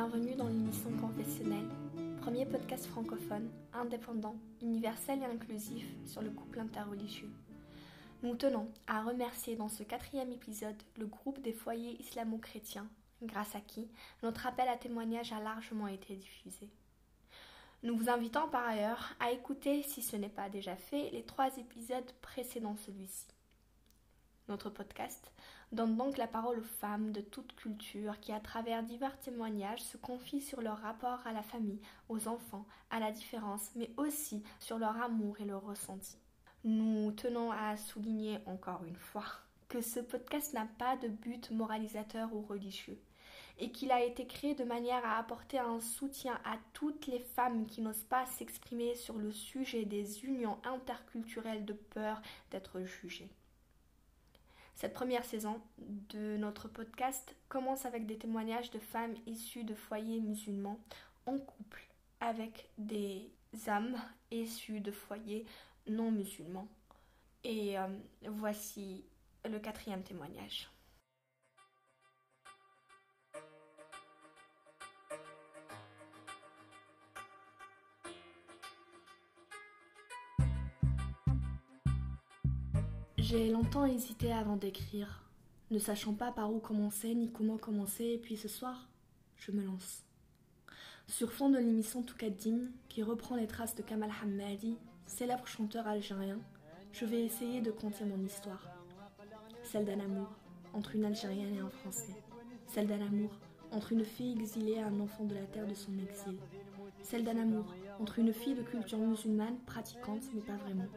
bienvenue 0.00 0.34
dans 0.34 0.48
l'émission 0.48 0.90
confessionnelle, 0.92 1.68
premier 2.22 2.46
podcast 2.46 2.86
francophone, 2.86 3.50
indépendant, 3.74 4.34
universel 4.62 5.20
et 5.20 5.26
inclusif 5.26 5.84
sur 6.06 6.22
le 6.22 6.30
couple 6.30 6.60
interreligieux. 6.60 7.28
Nous 8.22 8.34
tenons 8.34 8.72
à 8.86 9.02
remercier 9.02 9.56
dans 9.56 9.68
ce 9.68 9.82
quatrième 9.82 10.32
épisode 10.32 10.82
le 10.98 11.04
groupe 11.04 11.42
des 11.42 11.52
foyers 11.52 12.00
islamo-chrétiens, 12.00 12.88
grâce 13.20 13.54
à 13.54 13.60
qui 13.60 13.90
notre 14.22 14.46
appel 14.46 14.68
à 14.68 14.78
témoignage 14.78 15.34
a 15.34 15.40
largement 15.40 15.86
été 15.86 16.16
diffusé. 16.16 16.70
Nous 17.82 17.94
vous 17.94 18.08
invitons 18.08 18.48
par 18.48 18.66
ailleurs 18.66 19.12
à 19.20 19.32
écouter, 19.32 19.82
si 19.82 20.00
ce 20.00 20.16
n'est 20.16 20.30
pas 20.30 20.48
déjà 20.48 20.76
fait, 20.76 21.10
les 21.10 21.24
trois 21.24 21.54
épisodes 21.58 22.10
précédant 22.22 22.76
celui-ci. 22.86 23.26
Notre 24.48 24.70
podcast 24.70 25.30
donne 25.72 25.96
donc 25.96 26.18
la 26.18 26.26
parole 26.26 26.58
aux 26.58 26.78
femmes 26.80 27.12
de 27.12 27.20
toute 27.20 27.54
culture 27.54 28.18
qui, 28.20 28.32
à 28.32 28.40
travers 28.40 28.82
divers 28.82 29.18
témoignages, 29.20 29.82
se 29.82 29.96
confient 29.96 30.40
sur 30.40 30.60
leur 30.60 30.78
rapport 30.78 31.20
à 31.26 31.32
la 31.32 31.42
famille, 31.42 31.80
aux 32.08 32.28
enfants, 32.28 32.66
à 32.90 32.98
la 32.98 33.12
différence, 33.12 33.70
mais 33.76 33.90
aussi 33.96 34.42
sur 34.58 34.78
leur 34.78 35.00
amour 35.00 35.40
et 35.40 35.44
leur 35.44 35.64
ressenti. 35.64 36.18
Nous 36.64 37.12
tenons 37.12 37.52
à 37.52 37.76
souligner 37.76 38.38
encore 38.46 38.84
une 38.84 38.96
fois 38.96 39.24
que 39.68 39.80
ce 39.80 40.00
podcast 40.00 40.52
n'a 40.52 40.66
pas 40.78 40.96
de 40.96 41.08
but 41.08 41.50
moralisateur 41.52 42.34
ou 42.34 42.42
religieux 42.42 43.00
et 43.60 43.70
qu'il 43.70 43.92
a 43.92 44.02
été 44.02 44.26
créé 44.26 44.54
de 44.54 44.64
manière 44.64 45.04
à 45.04 45.18
apporter 45.18 45.58
un 45.58 45.80
soutien 45.80 46.38
à 46.44 46.56
toutes 46.72 47.06
les 47.06 47.20
femmes 47.20 47.66
qui 47.66 47.82
n'osent 47.82 48.04
pas 48.04 48.26
s'exprimer 48.26 48.94
sur 48.94 49.16
le 49.16 49.30
sujet 49.30 49.84
des 49.84 50.24
unions 50.24 50.58
interculturelles 50.64 51.64
de 51.64 51.74
peur 51.74 52.20
d'être 52.50 52.80
jugées. 52.80 53.30
Cette 54.80 54.94
première 54.94 55.26
saison 55.26 55.60
de 56.08 56.38
notre 56.38 56.66
podcast 56.66 57.36
commence 57.50 57.84
avec 57.84 58.06
des 58.06 58.16
témoignages 58.16 58.70
de 58.70 58.78
femmes 58.78 59.14
issues 59.26 59.62
de 59.62 59.74
foyers 59.74 60.20
musulmans 60.20 60.80
en 61.26 61.36
couple 61.36 61.86
avec 62.18 62.70
des 62.78 63.30
âmes 63.68 63.94
issues 64.30 64.80
de 64.80 64.90
foyers 64.90 65.44
non 65.86 66.10
musulmans. 66.10 66.66
Et 67.44 67.78
euh, 67.78 67.88
voici 68.24 69.04
le 69.44 69.58
quatrième 69.58 70.02
témoignage. 70.02 70.70
J'ai 83.30 83.48
longtemps 83.48 83.86
hésité 83.86 84.32
avant 84.32 84.56
d'écrire, 84.56 85.22
ne 85.70 85.78
sachant 85.78 86.14
pas 86.14 86.32
par 86.32 86.52
où 86.52 86.58
commencer 86.58 87.14
ni 87.14 87.30
comment 87.30 87.58
commencer, 87.58 88.04
et 88.04 88.18
puis 88.18 88.36
ce 88.36 88.48
soir, 88.48 88.88
je 89.36 89.52
me 89.52 89.62
lance. 89.62 90.02
Sur 91.06 91.30
fond 91.32 91.48
de 91.48 91.58
l'émission 91.58 92.02
Toukadim, 92.02 92.72
qui 92.88 93.04
reprend 93.04 93.36
les 93.36 93.46
traces 93.46 93.76
de 93.76 93.82
Kamal 93.82 94.10
Hammadi, 94.20 94.76
célèbre 95.06 95.46
chanteur 95.46 95.86
algérien, 95.86 96.40
je 96.92 97.04
vais 97.04 97.22
essayer 97.22 97.60
de 97.60 97.70
conter 97.70 98.04
mon 98.04 98.20
histoire. 98.24 98.66
Celle 99.62 99.84
d'un 99.84 100.00
amour 100.00 100.34
entre 100.74 100.96
une 100.96 101.04
Algérienne 101.04 101.54
et 101.54 101.60
un 101.60 101.70
Français. 101.70 102.16
Celle 102.66 102.88
d'un 102.88 103.00
amour 103.00 103.30
entre 103.70 103.92
une 103.92 104.04
fille 104.04 104.32
exilée 104.40 104.72
et 104.72 104.82
un 104.82 104.98
enfant 104.98 105.22
de 105.22 105.36
la 105.36 105.46
terre 105.46 105.68
de 105.68 105.74
son 105.74 105.96
exil. 106.00 106.36
Celle 107.04 107.22
d'un 107.22 107.40
amour 107.40 107.76
entre 108.00 108.18
une 108.18 108.32
fille 108.32 108.56
de 108.56 108.62
culture 108.62 108.98
musulmane 108.98 109.60
pratiquante 109.66 110.24
mais 110.34 110.40
pas 110.40 110.56
vraiment 110.56 110.88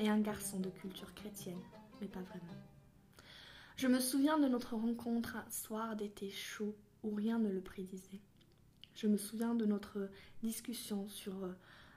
et 0.00 0.08
un 0.08 0.18
garçon 0.18 0.58
de 0.58 0.70
culture 0.70 1.14
chrétienne, 1.14 1.60
mais 2.00 2.08
pas 2.08 2.22
vraiment. 2.22 2.56
Je 3.76 3.86
me 3.86 4.00
souviens 4.00 4.38
de 4.38 4.48
notre 4.48 4.74
rencontre 4.74 5.36
un 5.36 5.50
soir 5.50 5.94
d'été 5.94 6.30
chaud 6.30 6.74
où 7.02 7.14
rien 7.14 7.38
ne 7.38 7.50
le 7.50 7.60
prédisait. 7.60 8.20
Je 8.94 9.06
me 9.06 9.16
souviens 9.16 9.54
de 9.54 9.64
notre 9.64 10.10
discussion 10.42 11.08
sur 11.08 11.44
euh, 11.44 11.52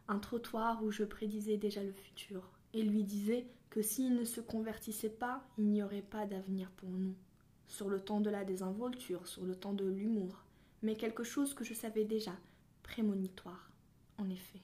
un 0.08 0.19
trottoir 0.19 0.84
où 0.84 0.91
je 0.91 1.03
prédisais 1.03 1.58
déjà 1.58 1.84
le 1.84 1.91
futur 1.91 2.50
et 2.74 2.84
lui 2.84 3.03
disais 3.03 3.47
que 3.69 3.81
s'il 3.81 4.16
ne 4.16 4.25
se 4.25 4.41
convertissait 4.41 5.09
pas, 5.09 5.44
il 5.58 5.66
n'y 5.66 5.84
aurait 5.84 6.02
pas 6.02 6.25
d'avenir 6.25 6.70
pour 6.72 6.90
nous. 6.90 7.16
Sur 7.68 7.90
le 7.90 8.00
temps 8.00 8.22
de 8.22 8.30
la 8.30 8.46
désinvolture, 8.46 9.28
sur 9.28 9.44
le 9.44 9.56
temps 9.56 9.74
de 9.74 9.85
l'humour, 9.85 10.44
mais 10.84 10.96
quelque 10.96 11.24
chose 11.24 11.53
que 11.53 11.64
je 11.64 11.74
savais 11.74 12.03
déjà, 12.03 12.34
prémonitoire, 12.84 13.72
en 14.18 14.30
effet. 14.30 14.62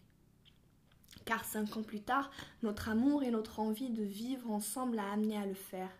Car 1.30 1.46
cinq 1.46 1.78
ans 1.78 1.84
plus 1.84 2.02
tard, 2.02 2.32
notre 2.64 2.90
amour 2.90 3.22
et 3.22 3.30
notre 3.30 3.60
envie 3.60 3.92
de 3.92 4.02
vivre 4.02 4.50
ensemble 4.50 4.98
a 4.98 5.12
amené 5.12 5.38
à 5.38 5.46
le 5.46 5.54
faire. 5.54 5.92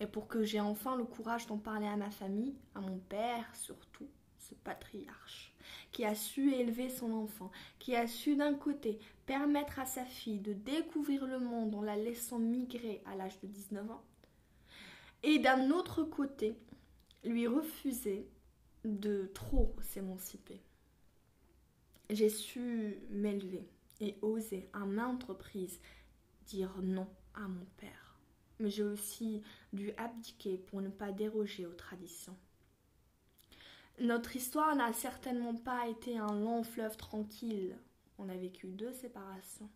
Et 0.00 0.06
pour 0.06 0.26
que 0.26 0.42
j'ai 0.42 0.58
enfin 0.58 0.96
le 0.96 1.04
courage 1.04 1.46
d'en 1.46 1.58
parler 1.58 1.86
à 1.86 1.96
ma 1.96 2.10
famille, 2.10 2.54
à 2.74 2.80
mon 2.80 2.96
père 2.96 3.44
surtout, 3.54 4.08
ce 4.38 4.54
patriarche, 4.54 5.54
qui 5.92 6.06
a 6.06 6.14
su 6.14 6.54
élever 6.54 6.88
son 6.88 7.12
enfant, 7.12 7.50
qui 7.78 7.94
a 7.94 8.06
su 8.06 8.36
d'un 8.36 8.54
côté 8.54 8.98
permettre 9.26 9.80
à 9.80 9.84
sa 9.84 10.06
fille 10.06 10.40
de 10.40 10.54
découvrir 10.54 11.26
le 11.26 11.40
monde 11.40 11.74
en 11.74 11.82
la 11.82 11.96
laissant 11.96 12.38
migrer 12.38 13.02
à 13.04 13.16
l'âge 13.16 13.38
de 13.40 13.46
19 13.48 13.90
ans, 13.90 14.02
et 15.24 15.40
d'un 15.40 15.72
autre 15.72 16.04
côté 16.04 16.56
lui 17.22 17.46
refuser 17.46 18.26
de 18.86 19.30
trop 19.34 19.76
s'émanciper. 19.82 20.62
J'ai 22.08 22.30
su 22.30 22.96
m'élever 23.10 23.68
et 24.00 24.16
oser 24.22 24.68
à 24.72 24.80
maintes 24.80 25.24
reprises 25.24 25.80
dire 26.46 26.74
non 26.82 27.08
à 27.34 27.48
mon 27.48 27.66
père. 27.76 28.16
Mais 28.60 28.70
j'ai 28.70 28.82
aussi 28.82 29.42
dû 29.72 29.92
abdiquer 29.96 30.58
pour 30.58 30.80
ne 30.80 30.88
pas 30.88 31.12
déroger 31.12 31.66
aux 31.66 31.74
traditions. 31.74 32.36
Notre 34.00 34.36
histoire 34.36 34.74
n'a 34.74 34.92
certainement 34.92 35.54
pas 35.54 35.88
été 35.88 36.18
un 36.18 36.32
long 36.32 36.62
fleuve 36.64 36.96
tranquille. 36.96 37.76
On 38.18 38.28
a 38.28 38.36
vécu 38.36 38.66
deux 38.66 38.92
séparations. 38.92 39.70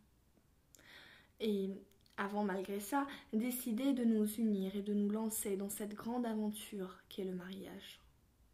Et 1.40 1.70
avons 2.16 2.42
malgré 2.42 2.80
ça 2.80 3.06
décidé 3.32 3.92
de 3.92 4.04
nous 4.04 4.26
unir 4.34 4.74
et 4.74 4.82
de 4.82 4.92
nous 4.92 5.10
lancer 5.10 5.56
dans 5.56 5.68
cette 5.68 5.94
grande 5.94 6.26
aventure 6.26 6.98
qu'est 7.08 7.24
le 7.24 7.34
mariage 7.34 8.00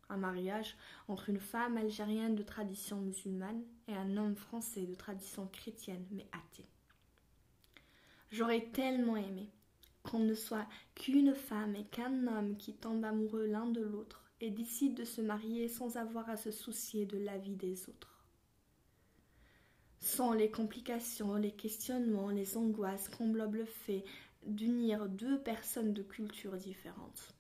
un 0.09 0.17
mariage 0.17 0.77
entre 1.09 1.31
une 1.31 1.41
femme 1.41 1.77
algérienne 1.77 2.35
de 2.35 2.43
tradition 2.43 3.01
musulmane 3.01 3.63
et 3.89 3.95
un 3.95 4.17
homme 4.17 4.37
français 4.37 4.87
de 4.87 4.95
tradition 4.95 5.47
chrétienne 5.47 6.07
mais 6.11 6.27
athée. 6.33 6.69
J'aurais 8.31 8.67
tellement 8.73 9.17
aimé 9.17 9.51
qu'on 10.03 10.19
ne 10.19 10.35
soit 10.35 10.67
qu'une 10.95 11.35
femme 11.35 11.77
et 11.77 11.85
qu'un 11.85 12.27
homme 12.27 12.57
qui 12.57 12.75
tombent 12.75 13.05
amoureux 13.05 13.47
l'un 13.47 13.67
de 13.67 13.81
l'autre 13.81 14.25
et 14.41 14.51
décident 14.51 14.95
de 14.95 15.05
se 15.05 15.21
marier 15.21 15.69
sans 15.69 15.97
avoir 15.97 16.29
à 16.29 16.37
se 16.37 16.51
soucier 16.51 17.07
de 17.07 17.19
l'avis 17.19 17.57
des 17.57 17.89
autres. 17.89 18.25
Sans 20.01 20.33
les 20.35 20.51
complications, 20.51 21.37
les 21.37 21.53
questionnements, 21.53 22.29
les 22.29 22.59
angoisses 22.59 23.09
qu'englobe 23.09 23.55
le 23.55 23.65
fait 23.65 24.05
d'unir 24.47 25.09
deux 25.09 25.41
personnes 25.41 25.95
de 25.95 26.03
cultures 26.03 26.59
différentes. 26.59 27.35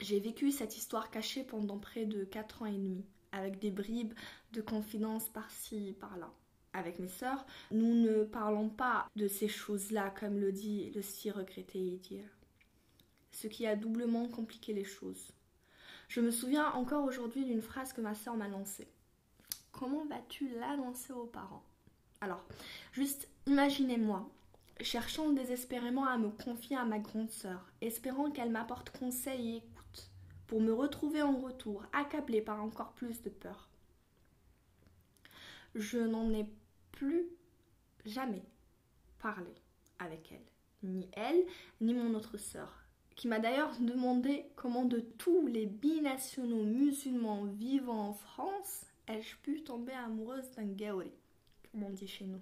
J'ai 0.00 0.20
vécu 0.20 0.50
cette 0.50 0.76
histoire 0.76 1.10
cachée 1.10 1.42
pendant 1.42 1.78
près 1.78 2.04
de 2.04 2.24
4 2.24 2.62
ans 2.62 2.66
et 2.66 2.72
demi, 2.72 3.04
avec 3.32 3.58
des 3.58 3.70
bribes 3.70 4.12
de 4.52 4.60
confidence 4.60 5.28
par-ci, 5.30 5.96
par-là. 5.98 6.30
Avec 6.74 6.98
mes 6.98 7.08
sœurs, 7.08 7.46
nous 7.70 7.94
ne 7.94 8.24
parlons 8.24 8.68
pas 8.68 9.08
de 9.16 9.28
ces 9.28 9.48
choses-là, 9.48 10.10
comme 10.20 10.38
le 10.38 10.52
dit 10.52 10.90
le 10.90 11.00
si 11.00 11.30
regretté 11.30 11.78
Idir. 11.78 12.24
Ce 13.30 13.46
qui 13.46 13.66
a 13.66 13.76
doublement 13.76 14.28
compliqué 14.28 14.74
les 14.74 14.84
choses. 14.84 15.32
Je 16.08 16.20
me 16.20 16.30
souviens 16.30 16.70
encore 16.72 17.04
aujourd'hui 17.04 17.46
d'une 17.46 17.62
phrase 17.62 17.94
que 17.94 18.02
ma 18.02 18.14
sœur 18.14 18.36
m'a 18.36 18.48
lancée. 18.48 18.88
Comment 19.72 20.04
vas-tu 20.04 20.50
l'annoncer 20.50 21.14
aux 21.14 21.26
parents? 21.26 21.64
Alors, 22.20 22.44
juste 22.92 23.28
imaginez-moi, 23.46 24.28
cherchant 24.80 25.30
désespérément 25.30 26.04
à 26.04 26.18
me 26.18 26.30
confier 26.30 26.76
à 26.76 26.84
ma 26.84 26.98
grande 26.98 27.30
sœur, 27.30 27.72
espérant 27.80 28.30
qu'elle 28.30 28.50
m'apporte 28.50 28.90
conseil 28.90 29.56
et 29.56 29.62
pour 30.46 30.60
me 30.60 30.72
retrouver 30.72 31.22
en 31.22 31.36
retour, 31.38 31.84
accablée 31.92 32.40
par 32.40 32.62
encore 32.62 32.92
plus 32.92 33.22
de 33.22 33.30
peur. 33.30 33.68
Je 35.74 35.98
n'en 35.98 36.32
ai 36.32 36.46
plus 36.92 37.26
jamais 38.04 38.44
parlé 39.18 39.52
avec 39.98 40.32
elle, 40.32 40.88
ni 40.88 41.08
elle, 41.12 41.44
ni 41.80 41.94
mon 41.94 42.14
autre 42.14 42.36
sœur, 42.36 42.72
qui 43.14 43.28
m'a 43.28 43.38
d'ailleurs 43.38 43.76
demandé 43.80 44.46
comment 44.56 44.84
de 44.84 45.00
tous 45.00 45.46
les 45.46 45.66
binationaux 45.66 46.64
musulmans 46.64 47.44
vivant 47.44 48.08
en 48.08 48.12
France 48.12 48.86
ai-je 49.08 49.36
pu 49.36 49.62
tomber 49.62 49.92
amoureuse 49.92 50.50
d'un 50.52 50.66
gaori, 50.66 51.12
comme 51.70 51.84
on 51.84 51.90
dit 51.90 52.08
chez 52.08 52.24
nous. 52.24 52.40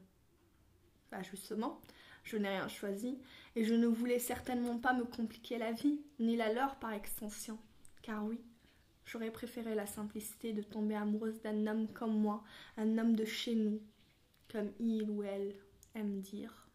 Bah 1.10 1.22
justement, 1.22 1.80
je 2.24 2.36
n'ai 2.36 2.48
rien 2.48 2.68
choisi, 2.68 3.18
et 3.54 3.64
je 3.64 3.74
ne 3.74 3.86
voulais 3.86 4.18
certainement 4.18 4.78
pas 4.78 4.94
me 4.94 5.04
compliquer 5.04 5.58
la 5.58 5.72
vie, 5.72 6.00
ni 6.18 6.36
la 6.36 6.52
leur 6.52 6.76
par 6.76 6.92
extension. 6.92 7.58
Car 8.04 8.22
oui, 8.26 8.38
j'aurais 9.06 9.30
préféré 9.30 9.74
la 9.74 9.86
simplicité 9.86 10.52
de 10.52 10.60
tomber 10.60 10.94
amoureuse 10.94 11.40
d'un 11.40 11.66
homme 11.66 11.88
comme 11.88 12.14
moi, 12.14 12.44
un 12.76 12.98
homme 12.98 13.16
de 13.16 13.24
chez 13.24 13.54
nous, 13.54 13.80
comme 14.52 14.70
il 14.78 15.08
ou 15.08 15.22
elle 15.22 15.54
aime 15.94 16.20
dire. 16.20 16.68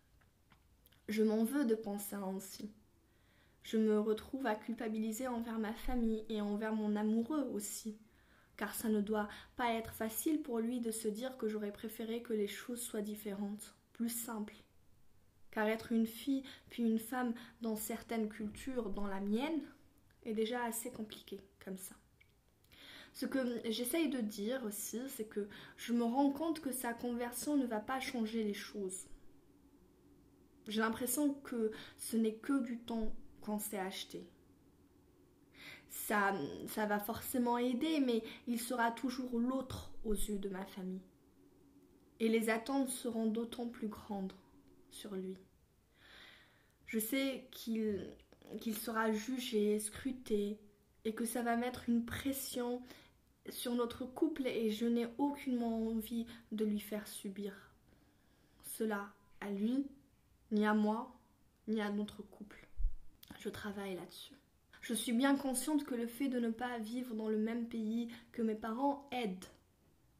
Je 1.07 1.21
m'en 1.21 1.43
veux 1.43 1.65
de 1.65 1.75
penser 1.75 2.15
ainsi. 2.15 2.71
Je 3.61 3.77
me 3.77 3.99
retrouve 3.99 4.47
à 4.47 4.55
culpabiliser 4.55 5.27
envers 5.27 5.59
ma 5.59 5.73
famille 5.73 6.25
et 6.29 6.41
envers 6.41 6.73
mon 6.73 6.95
amoureux 6.95 7.47
aussi, 7.53 7.99
car 8.57 8.73
ça 8.73 8.89
ne 8.89 8.99
doit 8.99 9.29
pas 9.55 9.73
être 9.73 9.93
facile 9.93 10.41
pour 10.41 10.57
lui 10.57 10.79
de 10.79 10.89
se 10.89 11.07
dire 11.07 11.37
que 11.37 11.47
j'aurais 11.47 11.71
préféré 11.71 12.23
que 12.23 12.33
les 12.33 12.47
choses 12.47 12.81
soient 12.81 13.03
différentes, 13.03 13.75
plus 13.93 14.09
simples. 14.09 14.55
Car 15.51 15.67
être 15.67 15.91
une 15.91 16.07
fille 16.07 16.41
puis 16.71 16.81
une 16.81 16.97
femme 16.97 17.35
dans 17.61 17.75
certaines 17.75 18.29
cultures, 18.29 18.89
dans 18.89 19.05
la 19.05 19.19
mienne, 19.19 19.61
est 20.23 20.33
déjà 20.33 20.63
assez 20.63 20.91
compliqué 20.91 21.39
comme 21.63 21.77
ça. 21.77 21.95
Ce 23.13 23.25
que 23.25 23.39
j'essaye 23.69 24.09
de 24.09 24.21
dire 24.21 24.63
aussi, 24.63 24.99
c'est 25.09 25.27
que 25.27 25.47
je 25.77 25.93
me 25.93 26.03
rends 26.03 26.31
compte 26.31 26.61
que 26.61 26.71
sa 26.71 26.93
conversion 26.93 27.57
ne 27.57 27.65
va 27.65 27.79
pas 27.79 27.99
changer 27.99 28.43
les 28.43 28.53
choses. 28.53 29.07
J'ai 30.67 30.81
l'impression 30.81 31.33
que 31.33 31.71
ce 31.97 32.17
n'est 32.17 32.35
que 32.35 32.61
du 32.61 32.77
temps 32.79 33.11
qu'on 33.41 33.59
s'est 33.59 33.79
acheté. 33.79 34.27
Ça, 35.89 36.35
ça 36.67 36.85
va 36.85 36.99
forcément 36.99 37.57
aider, 37.57 37.99
mais 37.99 38.23
il 38.47 38.59
sera 38.59 38.91
toujours 38.91 39.39
l'autre 39.39 39.91
aux 40.05 40.13
yeux 40.13 40.37
de 40.37 40.49
ma 40.49 40.65
famille. 40.65 41.01
Et 42.19 42.29
les 42.29 42.49
attentes 42.49 42.89
seront 42.89 43.25
d'autant 43.25 43.67
plus 43.67 43.87
grandes 43.87 44.33
sur 44.91 45.15
lui. 45.15 45.35
Je 46.85 46.99
sais 46.99 47.47
qu'il 47.51 48.07
qu'il 48.59 48.75
sera 48.75 49.11
jugé, 49.11 49.79
scruté, 49.79 50.57
et 51.05 51.13
que 51.13 51.25
ça 51.25 51.41
va 51.41 51.55
mettre 51.55 51.89
une 51.89 52.05
pression 52.05 52.81
sur 53.49 53.73
notre 53.75 54.05
couple 54.05 54.47
et 54.47 54.69
je 54.69 54.85
n'ai 54.85 55.07
aucunement 55.17 55.87
envie 55.87 56.25
de 56.51 56.65
lui 56.65 56.79
faire 56.79 57.07
subir 57.07 57.53
cela 58.63 59.09
à 59.41 59.49
lui, 59.49 59.87
ni 60.51 60.65
à 60.65 60.73
moi, 60.73 61.15
ni 61.67 61.81
à 61.81 61.89
notre 61.89 62.21
couple. 62.21 62.67
Je 63.39 63.49
travaille 63.49 63.95
là-dessus. 63.95 64.35
Je 64.81 64.93
suis 64.93 65.13
bien 65.13 65.35
consciente 65.35 65.83
que 65.83 65.95
le 65.95 66.07
fait 66.07 66.29
de 66.29 66.39
ne 66.39 66.49
pas 66.49 66.77
vivre 66.79 67.13
dans 67.15 67.29
le 67.29 67.37
même 67.37 67.67
pays 67.67 68.09
que 68.31 68.41
mes 68.41 68.55
parents 68.55 69.07
aide. 69.11 69.45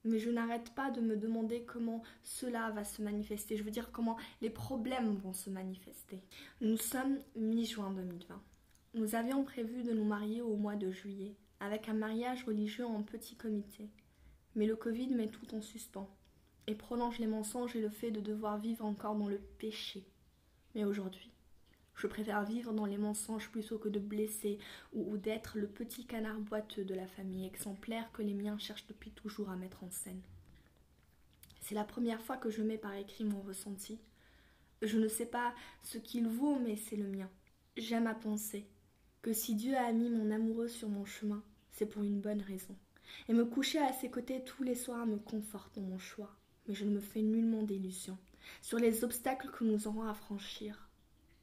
Mais 0.05 0.19
je 0.19 0.29
n'arrête 0.29 0.73
pas 0.75 0.91
de 0.91 1.01
me 1.01 1.17
demander 1.17 1.63
comment 1.63 2.03
cela 2.23 2.71
va 2.71 2.83
se 2.83 3.01
manifester. 3.01 3.57
Je 3.57 3.63
veux 3.63 3.71
dire 3.71 3.91
comment 3.91 4.17
les 4.41 4.49
problèmes 4.49 5.15
vont 5.15 5.33
se 5.33 5.49
manifester. 5.49 6.21
Nous 6.61 6.77
sommes 6.77 7.19
mi-juin 7.35 7.91
2020. 7.91 8.41
Nous 8.95 9.15
avions 9.15 9.43
prévu 9.43 9.83
de 9.83 9.93
nous 9.93 10.05
marier 10.05 10.41
au 10.41 10.55
mois 10.55 10.75
de 10.75 10.91
juillet, 10.91 11.35
avec 11.59 11.89
un 11.89 11.93
mariage 11.93 12.43
religieux 12.45 12.85
en 12.85 13.03
petit 13.03 13.35
comité. 13.35 13.89
Mais 14.55 14.65
le 14.65 14.75
Covid 14.75 15.09
met 15.09 15.27
tout 15.27 15.53
en 15.53 15.61
suspens 15.61 16.09
et 16.65 16.75
prolonge 16.75 17.19
les 17.19 17.27
mensonges 17.27 17.75
et 17.75 17.81
le 17.81 17.89
fait 17.89 18.11
de 18.11 18.19
devoir 18.19 18.57
vivre 18.57 18.85
encore 18.85 19.15
dans 19.15 19.27
le 19.27 19.39
péché. 19.59 20.05
Mais 20.75 20.85
aujourd'hui, 20.85 21.31
je 21.99 22.07
préfère 22.07 22.45
vivre 22.45 22.71
dans 22.71 22.85
les 22.85 22.97
mensonges 22.97 23.49
plutôt 23.49 23.77
que 23.77 23.89
de 23.89 23.99
blesser 23.99 24.57
ou, 24.93 25.17
d'être 25.17 25.57
le 25.57 25.67
petit 25.67 26.05
canard 26.05 26.39
boiteux 26.39 26.85
de 26.85 26.95
la 26.95 27.05
famille 27.05 27.45
exemplaire 27.45 28.09
que 28.13 28.21
les 28.21 28.33
miens 28.33 28.57
cherchent 28.57 28.87
depuis 28.87 29.11
toujours 29.11 29.49
à 29.49 29.57
mettre 29.57 29.83
en 29.83 29.91
scène. 29.91 30.21
C'est 31.59 31.75
la 31.75 31.83
première 31.83 32.21
fois 32.21 32.37
que 32.37 32.49
je 32.49 32.63
mets 32.63 32.77
par 32.77 32.93
écrit 32.93 33.25
mon 33.25 33.41
ressenti. 33.41 33.99
Je 34.81 34.97
ne 34.97 35.09
sais 35.09 35.25
pas 35.25 35.53
ce 35.83 35.97
qu'il 35.97 36.25
vaut, 36.29 36.57
mais 36.57 36.77
c'est 36.77 36.95
le 36.95 37.09
mien. 37.09 37.29
J'aime 37.75 38.07
à 38.07 38.15
penser 38.15 38.65
que 39.21 39.33
si 39.33 39.53
Dieu 39.55 39.75
a 39.75 39.91
mis 39.91 40.09
mon 40.09 40.31
amoureux 40.31 40.69
sur 40.69 40.87
mon 40.87 41.03
chemin, 41.03 41.43
c'est 41.73 41.85
pour 41.85 42.03
une 42.03 42.21
bonne 42.21 42.41
raison. 42.41 42.77
Et 43.27 43.33
me 43.33 43.43
coucher 43.43 43.79
à 43.79 43.91
ses 43.91 44.09
côtés 44.09 44.41
tous 44.45 44.63
les 44.63 44.75
soirs 44.75 45.05
me 45.05 45.17
conforte 45.17 45.75
dans 45.75 45.81
mon 45.81 45.99
choix. 45.99 46.33
Mais 46.67 46.75
je 46.75 46.85
ne 46.85 46.91
me 46.91 47.01
fais 47.01 47.21
nullement 47.21 47.63
d'illusions 47.63 48.17
sur 48.61 48.79
les 48.79 49.03
obstacles 49.03 49.51
que 49.51 49.65
nous 49.65 49.85
aurons 49.85 50.03
à 50.03 50.13
franchir 50.13 50.88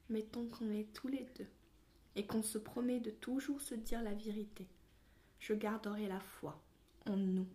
mettons 0.08 0.46
qu'on 0.46 0.70
est 0.70 0.92
tous 0.92 1.08
les 1.08 1.26
deux, 1.36 1.48
et 2.14 2.26
qu'on 2.26 2.42
se 2.42 2.58
promet 2.58 3.00
de 3.00 3.10
toujours 3.10 3.60
se 3.60 3.74
dire 3.74 4.02
la 4.02 4.14
vérité, 4.14 4.66
je 5.38 5.54
garderai 5.54 6.08
la 6.08 6.20
foi 6.20 6.60
en 7.06 7.16
nous. 7.16 7.46